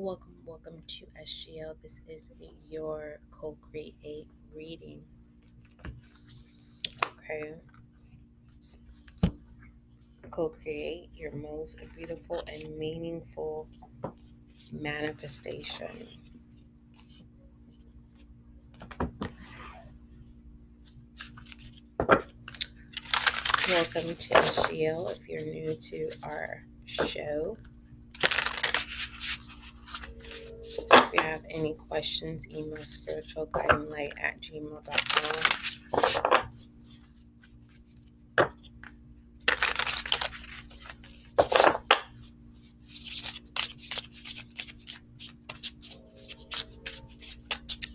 [0.00, 1.74] Welcome, welcome to SGL.
[1.82, 2.30] This is
[2.70, 5.02] your co create reading.
[7.18, 7.54] Okay.
[10.30, 13.66] Co create your most beautiful and meaningful
[14.70, 16.06] manifestation.
[23.68, 27.56] Welcome to SGL if you're new to our show.
[30.90, 34.84] If you have any questions, email spiritualguidinglight at gmail.com.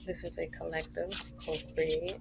[0.06, 1.10] This is a collective
[1.44, 2.18] co-create.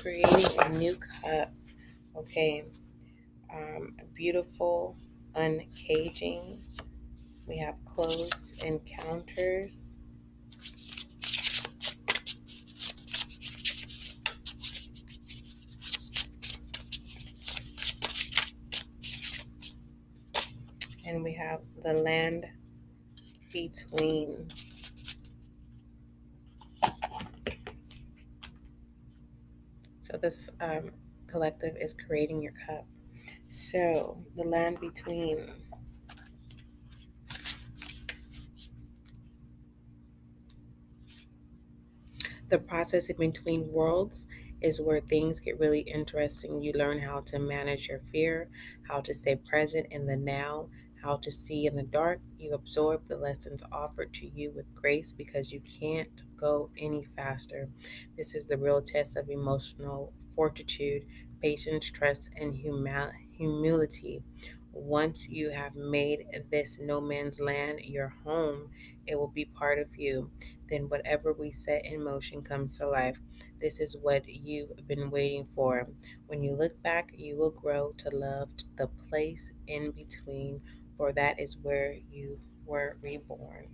[0.00, 1.52] Creating a new cup.
[2.16, 2.64] Okay
[3.58, 4.96] um, beautiful
[5.34, 6.60] uncaging.
[7.46, 9.80] We have close encounters.
[21.06, 22.44] And we have the land
[23.50, 24.48] between.
[30.00, 30.90] So this um,
[31.26, 32.84] collective is creating your cup.
[33.50, 35.50] So, the land between.
[42.50, 44.26] The process in between worlds
[44.60, 46.62] is where things get really interesting.
[46.62, 48.48] You learn how to manage your fear,
[48.86, 50.68] how to stay present in the now,
[51.02, 52.20] how to see in the dark.
[52.38, 57.70] You absorb the lessons offered to you with grace because you can't go any faster.
[58.16, 61.06] This is the real test of emotional fortitude,
[61.40, 64.22] patience, trust, and humanity humility.
[64.72, 68.68] Once you have made this no man's land your home,
[69.06, 70.30] it will be part of you.
[70.68, 73.16] Then whatever we set in motion comes to life.
[73.60, 75.88] This is what you've been waiting for.
[76.26, 80.60] When you look back, you will grow to love the place in between,
[80.96, 83.68] for that is where you were reborn.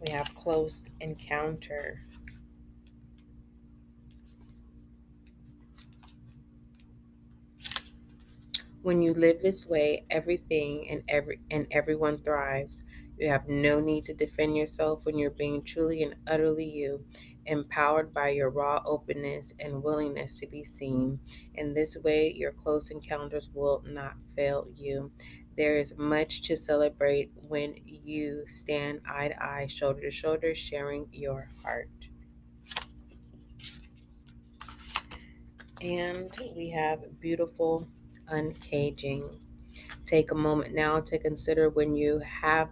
[0.00, 2.07] We have close encounter.
[8.82, 12.82] When you live this way, everything and every and everyone thrives.
[13.18, 17.04] You have no need to defend yourself when you're being truly and utterly you,
[17.46, 21.18] empowered by your raw openness and willingness to be seen.
[21.54, 25.10] In this way, your close encounters will not fail you.
[25.56, 31.08] There is much to celebrate when you stand eye to eye, shoulder to shoulder, sharing
[31.10, 31.90] your heart.
[35.80, 37.88] And we have beautiful
[38.30, 39.38] uncaging.
[40.06, 42.70] Take a moment now to consider when you have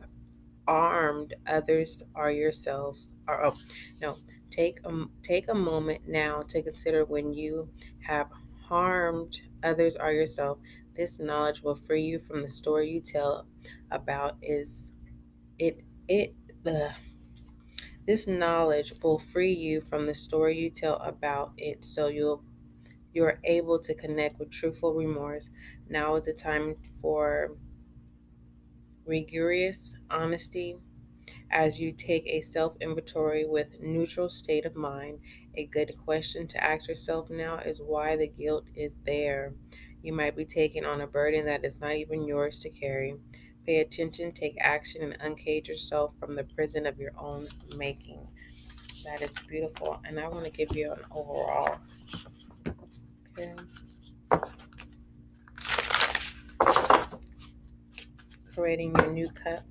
[0.66, 3.54] armed others or yourselves or oh
[4.00, 4.16] no
[4.50, 7.68] take a take a moment now to consider when you
[8.00, 8.28] have
[8.68, 10.58] harmed others or yourself
[10.94, 13.46] this knowledge will free you from the story you tell
[13.90, 14.92] about is
[15.58, 16.34] it it
[16.64, 16.92] the
[18.06, 22.42] this knowledge will free you from the story you tell about it so you'll
[23.16, 25.48] you are able to connect with truthful remorse.
[25.88, 27.56] Now is the time for
[29.06, 30.76] rigorous honesty
[31.50, 35.20] as you take a self inventory with neutral state of mind.
[35.54, 39.54] A good question to ask yourself now is why the guilt is there.
[40.02, 43.16] You might be taking on a burden that is not even yours to carry.
[43.64, 48.20] Pay attention, take action, and uncage yourself from the prison of your own making.
[49.04, 50.00] That is beautiful.
[50.04, 51.78] And I want to give you an overall
[58.54, 59.62] Creating your new cup.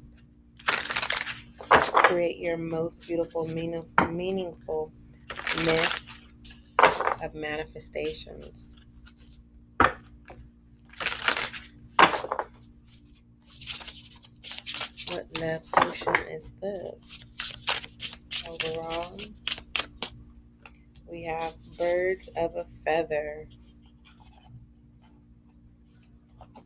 [1.92, 4.92] Create your most beautiful, meaning, meaningful
[5.66, 6.28] mess
[7.24, 8.76] of manifestations.
[15.10, 17.26] What love potion is this?
[18.48, 19.18] Overall,
[21.10, 23.48] we have birds of a feather.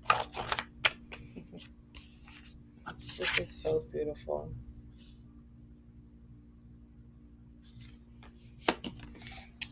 [3.00, 4.52] this is so beautiful.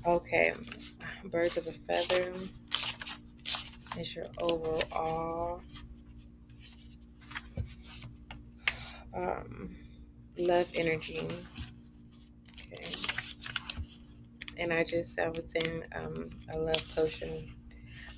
[0.06, 0.54] Okay,
[1.26, 2.32] birds of a feather
[4.00, 5.62] is your overall
[9.14, 9.76] um,
[10.38, 11.28] love energy.
[14.58, 17.48] And I just I was saying um, a love potion.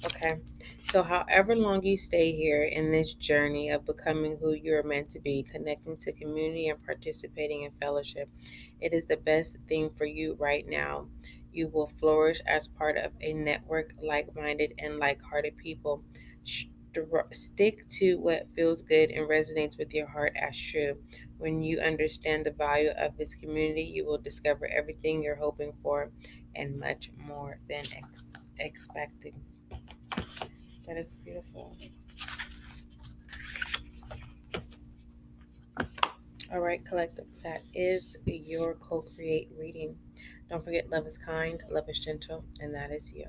[0.06, 0.40] Okay,
[0.84, 5.20] so however long you stay here in this journey of becoming who you're meant to
[5.20, 8.30] be, connecting to community and participating in fellowship,
[8.80, 11.08] it is the best thing for you right now.
[11.52, 16.04] You will flourish as part of a network like minded and like hearted people.
[17.32, 20.98] Stick to what feels good and resonates with your heart as true.
[21.38, 26.12] When you understand the value of this community, you will discover everything you're hoping for
[26.56, 29.34] and much more than ex- expecting.
[30.88, 31.76] That is beautiful.
[36.52, 39.96] All right, collective, that is your co create reading.
[40.50, 43.26] Don't forget, love is kind, love is gentle, and that is you.